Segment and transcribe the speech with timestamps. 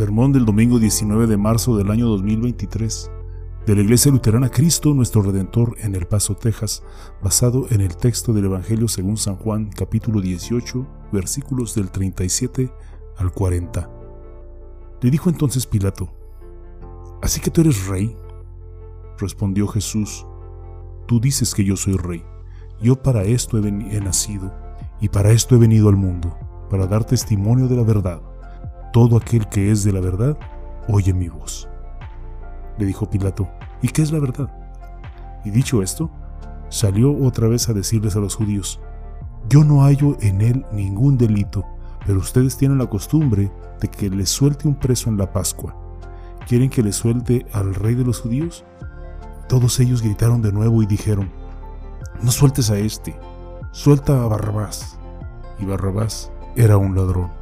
[0.00, 3.10] Sermón del domingo 19 de marzo del año 2023
[3.66, 6.82] de la Iglesia Luterana Cristo nuestro Redentor en El Paso, Texas,
[7.22, 12.72] basado en el texto del Evangelio según San Juan capítulo 18 versículos del 37
[13.18, 13.90] al 40.
[15.02, 16.10] Le dijo entonces Pilato,
[17.20, 18.16] ¿Así que tú eres rey?
[19.18, 20.24] Respondió Jesús,
[21.06, 22.24] Tú dices que yo soy rey.
[22.80, 24.50] Yo para esto he, he nacido
[24.98, 26.38] y para esto he venido al mundo,
[26.70, 28.29] para dar testimonio de la verdad.
[28.92, 30.36] Todo aquel que es de la verdad,
[30.88, 31.68] oye mi voz.
[32.78, 33.48] Le dijo Pilato,
[33.82, 34.50] ¿y qué es la verdad?
[35.44, 36.10] Y dicho esto,
[36.68, 38.80] salió otra vez a decirles a los judíos,
[39.48, 41.64] yo no hallo en él ningún delito,
[42.06, 43.50] pero ustedes tienen la costumbre
[43.80, 45.74] de que les suelte un preso en la Pascua.
[46.46, 48.64] ¿Quieren que le suelte al rey de los judíos?
[49.48, 51.30] Todos ellos gritaron de nuevo y dijeron,
[52.22, 53.18] no sueltes a este,
[53.72, 54.98] suelta a Barrabás.
[55.58, 57.39] Y Barrabás era un ladrón.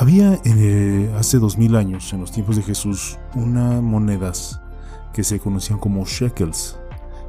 [0.00, 4.58] Había eh, hace dos mil años, en los tiempos de Jesús, unas monedas
[5.12, 6.78] que se conocían como shekels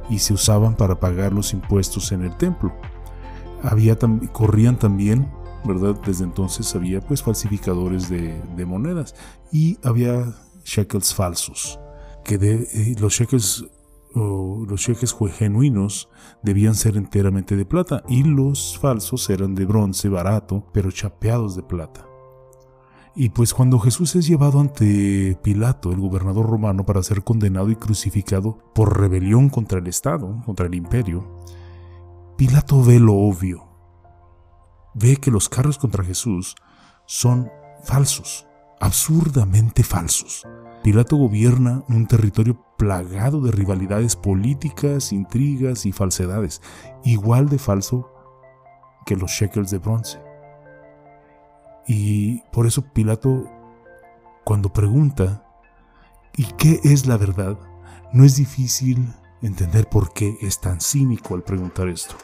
[0.08, 2.72] y se usaban para pagar los impuestos en el templo.
[3.62, 3.98] Había
[4.32, 5.30] corrían también,
[5.66, 6.00] ¿verdad?
[6.06, 9.14] Desde entonces había pues falsificadores de, monedas
[9.52, 11.78] y había shekels falsos,
[12.24, 13.66] que de, eh, los shekels
[14.14, 16.08] o los shekels genuinos
[16.42, 21.64] debían ser enteramente de plata y los falsos eran de bronce barato, pero chapeados de
[21.64, 22.06] plata.
[23.14, 27.76] Y pues cuando Jesús es llevado ante Pilato, el gobernador romano, para ser condenado y
[27.76, 31.40] crucificado por rebelión contra el Estado, contra el imperio,
[32.36, 33.68] Pilato ve lo obvio.
[34.94, 36.54] Ve que los cargos contra Jesús
[37.06, 37.50] son
[37.84, 38.46] falsos,
[38.80, 40.46] absurdamente falsos.
[40.82, 46.62] Pilato gobierna un territorio plagado de rivalidades políticas, intrigas y falsedades,
[47.04, 48.10] igual de falso
[49.04, 50.31] que los shekels de bronce.
[51.86, 53.50] Y por eso Pilato,
[54.44, 55.44] cuando pregunta,
[56.36, 57.58] ¿y qué es la verdad?
[58.12, 59.12] No es difícil
[59.42, 62.14] entender por qué es tan cínico al preguntar esto.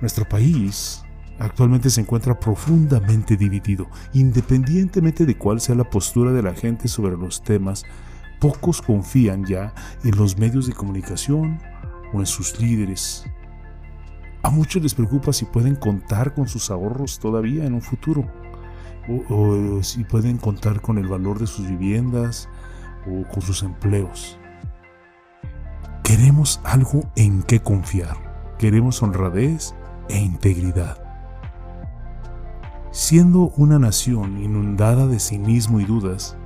[0.00, 1.02] Nuestro país
[1.38, 3.88] actualmente se encuentra profundamente dividido.
[4.12, 7.84] Independientemente de cuál sea la postura de la gente sobre los temas,
[8.40, 11.60] pocos confían ya en los medios de comunicación
[12.12, 13.24] o en sus líderes.
[14.52, 18.30] Muchos les preocupa si pueden contar con sus ahorros todavía en un futuro,
[19.30, 22.50] o, si pueden contar con el valor de sus viviendas
[23.10, 24.38] o con sus empleos.
[26.04, 29.74] Queremos algo en qué confiar, queremos honradez
[30.10, 31.02] e integridad.
[32.90, 36.36] Siendo una nación inundada de cinismo y dudas,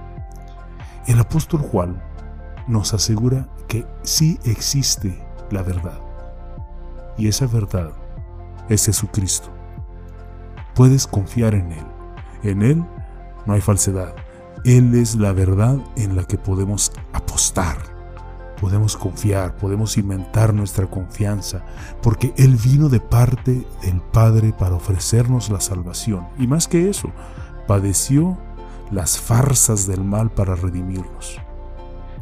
[1.08, 2.00] el apóstol Juan
[2.68, 6.05] nos asegura que sí existe la verdad
[7.18, 7.92] y esa verdad
[8.68, 9.48] es Jesucristo.
[10.74, 11.86] Puedes confiar en Él.
[12.42, 12.84] En Él
[13.46, 14.14] no hay falsedad.
[14.64, 17.78] Él es la verdad en la que podemos apostar.
[18.60, 21.62] Podemos confiar, podemos cimentar nuestra confianza,
[22.02, 26.26] porque Él vino de parte del Padre para ofrecernos la salvación.
[26.38, 27.10] Y más que eso,
[27.66, 28.38] padeció
[28.90, 31.38] las farsas del mal para redimirnos.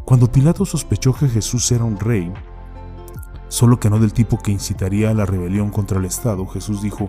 [0.05, 2.33] Cuando Pilato sospechó que Jesús era un rey,
[3.55, 7.09] solo que no del tipo que incitaría a la rebelión contra el Estado, Jesús dijo,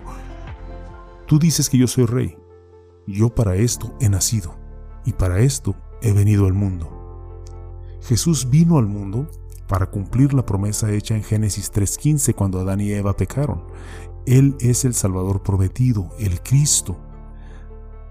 [1.26, 2.38] Tú dices que yo soy rey,
[3.04, 4.54] yo para esto he nacido,
[5.04, 7.42] y para esto he venido al mundo.
[8.00, 9.28] Jesús vino al mundo
[9.66, 13.64] para cumplir la promesa hecha en Génesis 3.15 cuando Adán y Eva pecaron.
[14.24, 16.96] Él es el Salvador prometido, el Cristo.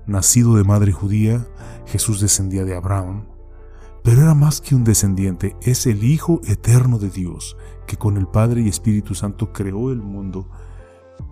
[0.07, 1.47] Nacido de madre judía,
[1.85, 3.27] Jesús descendía de Abraham,
[4.05, 7.57] pero era más que un descendiente, es el Hijo eterno de Dios,
[7.87, 10.47] que con el Padre y Espíritu Santo creó el mundo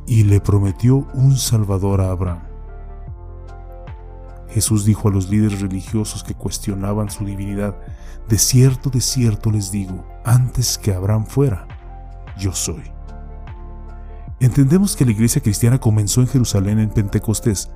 [0.07, 2.41] y le prometió un Salvador a Abraham.
[4.49, 7.77] Jesús dijo a los líderes religiosos que cuestionaban su divinidad,
[8.27, 11.67] de cierto, de cierto les digo, antes que Abraham fuera,
[12.39, 12.81] yo soy.
[14.39, 17.69] Entendemos que la iglesia cristiana comenzó en Jerusalén en Pentecostés,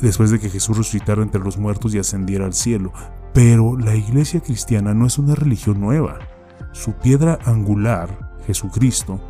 [0.00, 2.92] después de que Jesús resucitara entre los muertos y ascendiera al cielo,
[3.32, 6.18] pero la iglesia cristiana no es una religión nueva.
[6.72, 9.20] Su piedra angular, Jesucristo,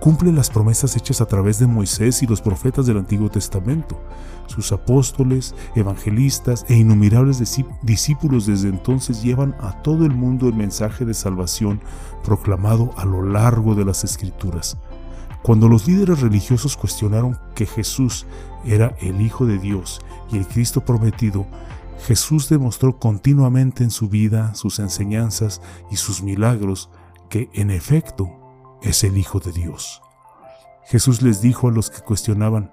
[0.00, 4.00] cumple las promesas hechas a través de Moisés y los profetas del Antiguo Testamento.
[4.46, 7.42] Sus apóstoles, evangelistas e innumerables
[7.82, 11.80] discípulos desde entonces llevan a todo el mundo el mensaje de salvación
[12.24, 14.78] proclamado a lo largo de las Escrituras.
[15.42, 18.26] Cuando los líderes religiosos cuestionaron que Jesús
[18.64, 20.00] era el Hijo de Dios
[20.32, 21.46] y el Cristo prometido,
[22.00, 25.60] Jesús demostró continuamente en su vida, sus enseñanzas
[25.90, 26.90] y sus milagros
[27.28, 28.30] que en efecto
[28.82, 30.02] es el Hijo de Dios.
[30.84, 32.72] Jesús les dijo a los que cuestionaban,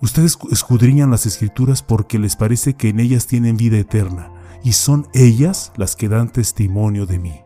[0.00, 4.32] Ustedes escudriñan las escrituras porque les parece que en ellas tienen vida eterna,
[4.64, 7.40] y son ellas las que dan testimonio de mí.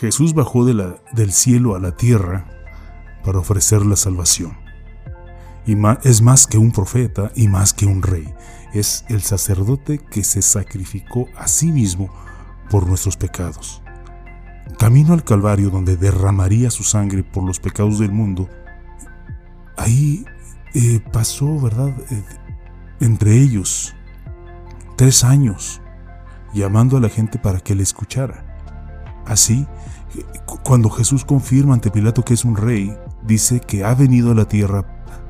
[0.00, 2.46] Jesús bajó del cielo a la tierra
[3.22, 4.56] para ofrecer la salvación.
[5.66, 8.32] Y es más que un profeta y más que un rey.
[8.72, 12.10] Es el sacerdote que se sacrificó a sí mismo
[12.70, 13.82] por nuestros pecados.
[14.78, 18.48] Camino al Calvario donde derramaría su sangre por los pecados del mundo,
[19.76, 20.24] ahí
[20.74, 21.88] eh, pasó, ¿verdad?
[22.10, 22.22] Eh,
[23.00, 23.94] entre ellos
[24.96, 25.80] tres años
[26.54, 28.46] llamando a la gente para que le escuchara.
[29.26, 29.66] Así,
[30.64, 34.46] cuando Jesús confirma ante Pilato que es un rey, dice que ha venido a la
[34.46, 34.84] tierra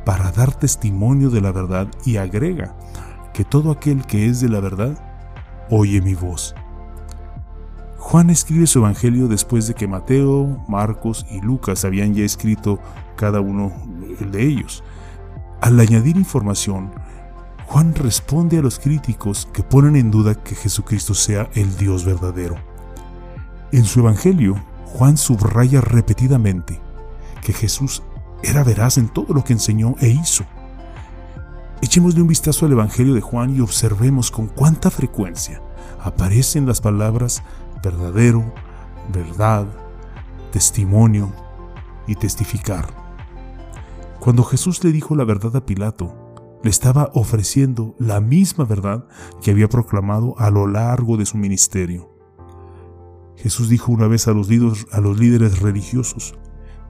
[0.04, 2.76] para dar testimonio de la verdad y agrega
[3.40, 5.02] que todo aquel que es de la verdad
[5.70, 6.54] oye mi voz.
[7.96, 12.78] Juan escribe su evangelio después de que Mateo, Marcos y Lucas habían ya escrito
[13.16, 13.72] cada uno
[14.30, 14.84] de ellos.
[15.62, 16.90] Al añadir información,
[17.64, 22.56] Juan responde a los críticos que ponen en duda que Jesucristo sea el Dios verdadero.
[23.72, 26.78] En su Evangelio, Juan subraya repetidamente
[27.42, 28.02] que Jesús
[28.42, 30.44] era veraz en todo lo que enseñó e hizo.
[31.82, 35.62] Echémosle un vistazo al Evangelio de Juan y observemos con cuánta frecuencia
[35.98, 37.42] aparecen las palabras
[37.82, 38.52] verdadero,
[39.10, 39.66] verdad,
[40.52, 41.32] testimonio
[42.06, 42.86] y testificar.
[44.18, 46.14] Cuando Jesús le dijo la verdad a Pilato,
[46.62, 49.06] le estaba ofreciendo la misma verdad
[49.40, 52.10] que había proclamado a lo largo de su ministerio.
[53.36, 56.34] Jesús dijo una vez a los, líderes, a los líderes religiosos,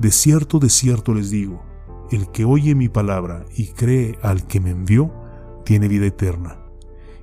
[0.01, 1.63] De cierto, de cierto les digo,
[2.11, 5.13] el que oye mi palabra y cree al que me envió,
[5.65, 6.59] tiene vida eterna,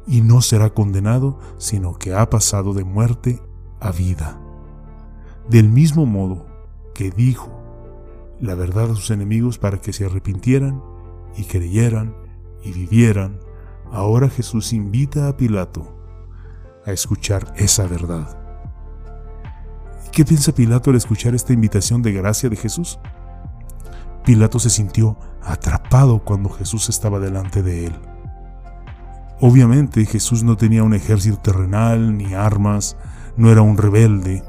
[0.07, 3.41] y no será condenado, sino que ha pasado de muerte
[3.79, 4.39] a vida.
[5.49, 6.45] Del mismo modo
[6.93, 7.53] que dijo
[8.39, 10.81] la verdad a sus enemigos para que se arrepintieran
[11.35, 12.15] y creyeran
[12.63, 13.39] y vivieran,
[13.91, 15.95] ahora Jesús invita a Pilato
[16.85, 18.37] a escuchar esa verdad.
[20.11, 22.99] ¿Qué piensa Pilato al escuchar esta invitación de gracia de Jesús?
[24.27, 27.95] Pilato se sintió atrapado cuando Jesús estaba delante de él.
[29.39, 32.97] Obviamente Jesús no tenía un ejército terrenal ni armas,
[33.37, 34.43] no era un rebelde,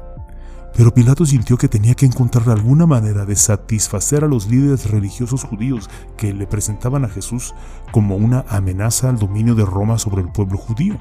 [0.75, 5.45] pero Pilato sintió que tenía que encontrar alguna manera de satisfacer a los líderes religiosos
[5.45, 7.55] judíos que le presentaban a Jesús
[7.93, 10.99] como una amenaza al dominio de Roma sobre el pueblo judío.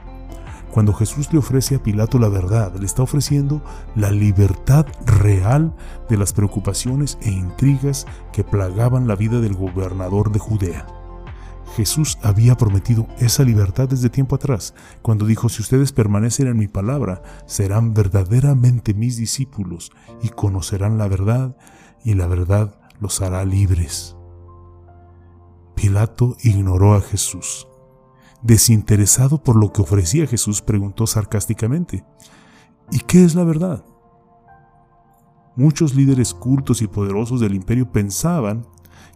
[0.73, 3.63] Cuando Jesús le ofrece a Pilato la verdad, le está ofreciendo
[3.95, 5.75] la libertad real
[6.09, 10.87] de las preocupaciones e intrigas que plagaban la vida del gobernador de Judea.
[11.77, 16.67] Jesús había prometido esa libertad desde tiempo atrás, cuando dijo, si ustedes permanecen en mi
[16.67, 19.93] palabra, serán verdaderamente mis discípulos
[20.23, 21.57] y conocerán la verdad,
[22.05, 24.17] y la verdad los hará libres.
[25.75, 27.68] Pilato ignoró a Jesús.
[28.43, 32.05] Desinteresado por lo que ofrecía Jesús, preguntó sarcásticamente,
[32.91, 33.85] ¿y qué es la verdad?
[35.57, 38.65] Muchos líderes cultos y poderosos del imperio pensaban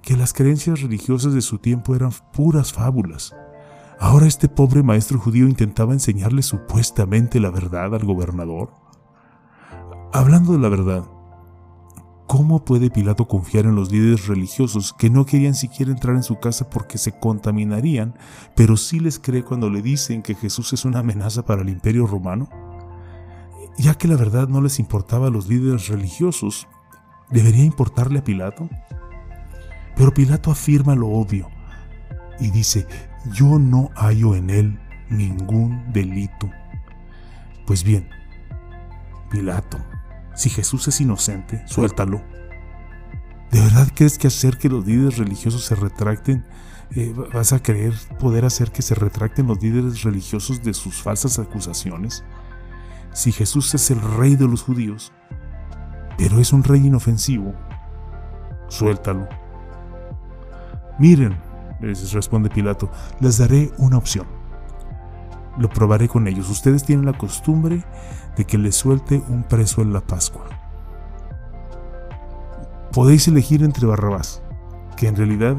[0.03, 3.33] que las creencias religiosas de su tiempo eran puras fábulas.
[4.01, 8.71] Ahora este pobre maestro judío intentaba enseñarle supuestamente la verdad al gobernador.
[10.13, 11.05] Hablando de la verdad,
[12.33, 16.41] ¿cómo puede Pilato confiar en los líderes religiosos que no querían siquiera entrar en su
[16.41, 18.15] casa porque se contaminarían,
[18.57, 22.07] pero sí les cree cuando le dicen que Jesús es una amenaza para el imperio
[22.07, 22.49] romano?
[23.77, 26.69] Ya que la verdad no les importaba a los líderes religiosos,
[27.29, 28.67] ¿debería importarle a Pilato?
[29.95, 31.51] Pero Pilato afirma lo obvio
[32.41, 32.87] y dice,
[33.35, 36.49] yo no hallo en él ningún delito.
[37.67, 38.09] Pues bien,
[39.31, 39.77] Pilato,
[40.35, 42.23] si Jesús es inocente, suéltalo.
[43.51, 46.45] ¿De verdad crees que hacer que los líderes religiosos se retracten,
[46.95, 51.39] eh, vas a creer poder hacer que se retracten los líderes religiosos de sus falsas
[51.39, 52.25] acusaciones?
[53.13, 55.13] Si Jesús es el rey de los judíos,
[56.17, 57.55] pero es un rey inofensivo,
[58.69, 59.29] suéltalo.
[60.99, 61.37] Miren,
[61.81, 64.42] les responde Pilato, les daré una opción.
[65.59, 66.49] Lo probaré con ellos.
[66.49, 67.85] Ustedes tienen la costumbre
[68.37, 70.45] de que les suelte un preso en la Pascua.
[72.93, 74.43] Podéis elegir entre Barrabás,
[74.97, 75.57] que en realidad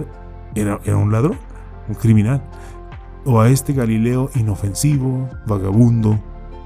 [0.55, 1.37] era, era un ladrón,
[1.87, 2.43] un criminal,
[3.25, 6.19] o a este Galileo inofensivo, vagabundo,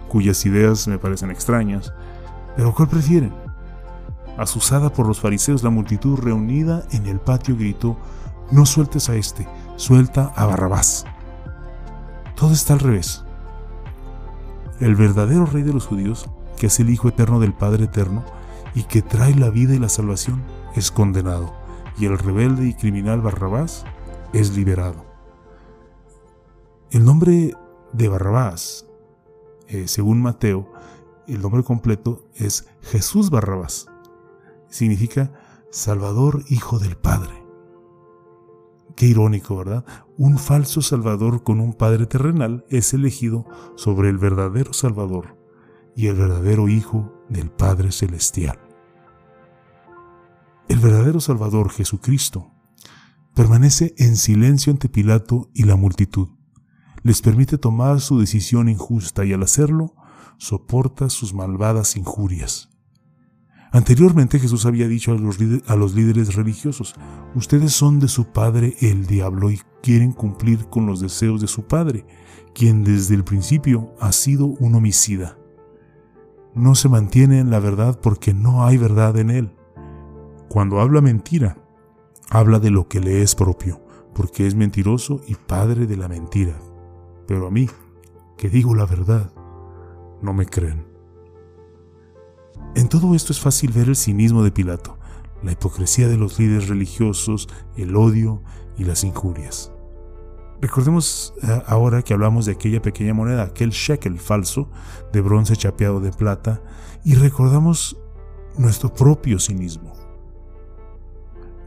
[0.10, 1.94] cuyas ideas me parecen extrañas.
[2.56, 3.34] Pero ¿cuál prefieren?
[4.38, 7.98] Asusada por los fariseos, la multitud reunida en el patio gritó,
[8.52, 11.06] no sueltes a este, suelta a Barrabás.
[12.38, 13.26] Todo está al revés.
[14.80, 18.24] El verdadero rey de los judíos, que es el Hijo eterno del Padre eterno
[18.76, 20.44] y que trae la vida y la salvación,
[20.76, 21.52] es condenado,
[21.98, 23.86] y el rebelde y criminal Barrabás
[24.34, 25.04] es liberado.
[26.92, 27.56] El nombre
[27.92, 28.86] de Barrabás,
[29.68, 30.72] eh, según Mateo,
[31.26, 33.88] el nombre completo es Jesús Barrabás.
[34.70, 35.34] Significa
[35.72, 37.34] Salvador Hijo del Padre.
[38.96, 39.84] Qué irónico, ¿verdad?
[40.20, 43.46] Un falso Salvador con un Padre terrenal es elegido
[43.76, 45.38] sobre el verdadero Salvador
[45.96, 48.58] y el verdadero Hijo del Padre Celestial.
[50.68, 52.52] El verdadero Salvador, Jesucristo,
[53.36, 56.30] permanece en silencio ante Pilato y la multitud.
[57.04, 59.94] Les permite tomar su decisión injusta y al hacerlo,
[60.40, 62.70] soporta sus malvadas injurias.
[63.78, 66.96] Anteriormente Jesús había dicho a los, a los, líderes religiosos,
[67.36, 71.68] ustedes son de su padre el diablo y quieren cumplir con los deseos de su
[71.68, 72.04] padre,
[72.56, 75.38] quien desde el principio ha sido un homicida.
[76.56, 79.56] No se mantiene en la verdad porque no hay verdad en él.
[80.50, 81.60] Cuando habla mentira,
[82.32, 83.80] habla de lo que le es propio,
[84.16, 86.58] porque es mentiroso y padre de la mentira.
[87.28, 87.70] Pero a mí,
[88.38, 89.32] que digo la verdad,
[90.24, 90.97] no me creen.
[92.76, 94.98] En todo esto es fácil ver el cinismo de Pilato,
[95.44, 98.44] la hipocresía de los líderes religiosos, el odio
[98.78, 99.72] y las injurias.
[100.62, 104.70] Recordemos eh, ahora que hablamos de aquella pequeña moneda, aquel shekel falso
[105.14, 106.62] de bronce chapeado de plata,
[107.04, 107.98] y recordamos
[108.58, 109.94] nuestro propio cinismo.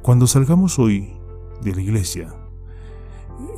[0.02, 1.16] Cuando salgamos hoy
[1.62, 2.35] de la iglesia,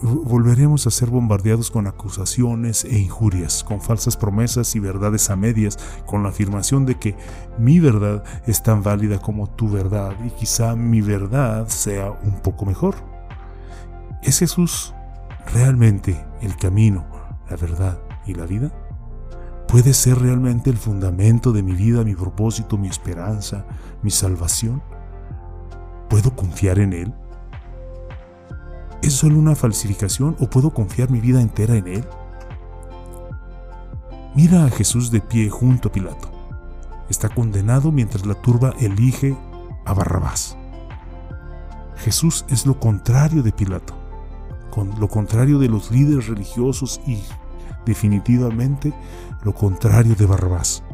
[0.03, 5.79] volveremos a ser bombardeados con acusaciones e injurias, con falsas promesas y verdades a medias,
[6.07, 7.17] con la afirmación de que
[7.59, 12.67] mi verdad es tan válida como tu verdad y quizá mi verdad sea un poco
[12.67, 12.97] mejor.
[14.23, 14.95] ¿Es Jesús
[15.53, 17.07] realmente el camino,
[17.49, 18.73] la verdad y la vida?
[19.69, 23.65] ¿Puede ser realmente el fundamento de mi vida, mi propósito, mi esperanza,
[24.03, 24.83] mi salvación?
[26.11, 27.15] ¿Puedo confiar en Él?
[29.03, 32.05] ¿Es solo una falsificación o puedo confiar mi vida entera en Él?
[34.37, 36.31] Mira a Jesús de pie junto a Pilato.
[37.11, 39.37] Está condenado mientras la turba elige
[39.85, 40.57] a Barrabás.
[41.97, 43.95] Jesús es lo contrario de Pilato,
[44.71, 47.19] con lo contrario de los líderes religiosos y
[47.85, 48.93] definitivamente
[49.43, 50.85] lo contrario de Barrabás.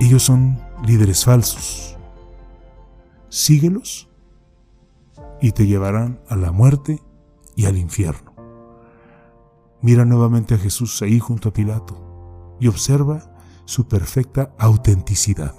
[0.00, 1.98] Ellos son líderes falsos.
[3.28, 4.07] Síguelos
[5.40, 7.02] y te llevarán a la muerte
[7.56, 8.34] y al infierno.
[9.80, 13.32] Mira nuevamente a Jesús ahí junto a Pilato y observa
[13.64, 15.54] su perfecta autenticidad.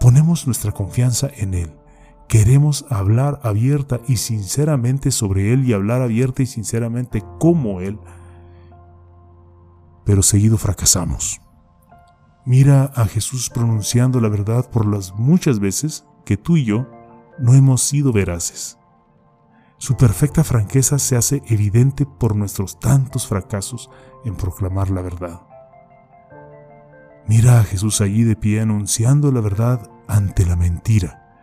[0.00, 1.72] Ponemos nuestra confianza en Él.
[2.28, 7.98] Queremos hablar abierta y sinceramente sobre Él y hablar abierta y sinceramente como Él,
[10.04, 11.40] pero seguido fracasamos.
[12.44, 16.88] Mira a Jesús pronunciando la verdad por las muchas veces que tú y yo
[17.42, 18.78] no hemos sido veraces.
[19.76, 23.90] Su perfecta franqueza se hace evidente por nuestros tantos fracasos
[24.24, 25.42] en proclamar la verdad.
[27.26, 31.40] Mira a Jesús allí de pie anunciando la verdad ante la mentira.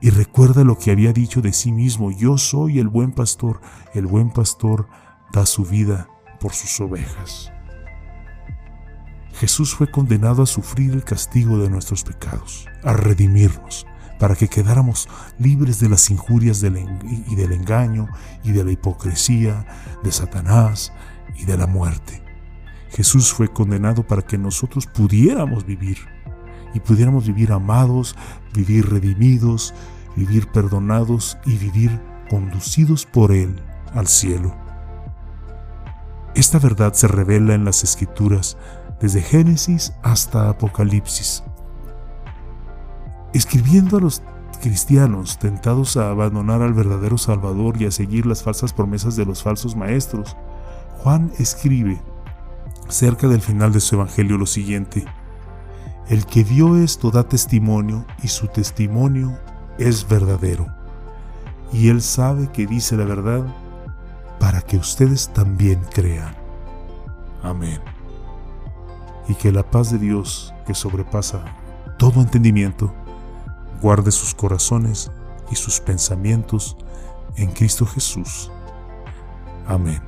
[0.00, 3.60] Y recuerda lo que había dicho de sí mismo, yo soy el buen pastor,
[3.94, 4.88] el buen pastor
[5.32, 6.08] da su vida
[6.40, 7.52] por sus ovejas.
[9.34, 13.86] Jesús fue condenado a sufrir el castigo de nuestros pecados, a redimirnos,
[14.18, 15.08] para que quedáramos
[15.38, 18.08] libres de las injurias y del engaño
[18.44, 19.66] y de la hipocresía
[20.02, 20.92] de Satanás
[21.36, 22.22] y de la muerte.
[22.90, 25.98] Jesús fue condenado para que nosotros pudiéramos vivir
[26.74, 28.16] y pudiéramos vivir amados,
[28.54, 29.74] vivir redimidos,
[30.16, 33.62] vivir perdonados y vivir conducidos por Él
[33.94, 34.54] al cielo.
[36.34, 38.56] Esta verdad se revela en las escrituras
[39.00, 41.42] desde Génesis hasta Apocalipsis
[43.32, 44.22] escribiendo a los
[44.60, 49.42] cristianos tentados a abandonar al verdadero Salvador y a seguir las falsas promesas de los
[49.42, 50.36] falsos maestros,
[50.98, 52.00] Juan escribe
[52.88, 55.04] cerca del final de su Evangelio lo siguiente,
[56.08, 59.38] El que vio esto da testimonio y su testimonio
[59.78, 60.66] es verdadero,
[61.70, 63.44] y él sabe que dice la verdad
[64.40, 66.34] para que ustedes también crean.
[67.42, 67.80] Amén.
[69.28, 71.44] Y que la paz de Dios, que sobrepasa
[71.98, 72.94] todo entendimiento,
[73.80, 75.10] guarde sus corazones
[75.50, 76.76] y sus pensamientos
[77.36, 78.50] en Cristo Jesús.
[79.66, 80.07] Amén.